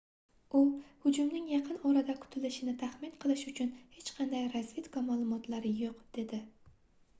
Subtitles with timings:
[0.59, 0.59] u
[1.03, 6.45] hujumning yaqin-orada kutilishini taxmin qilish uchun hech qanday razvedka maʼlumotlari yoʻq dedi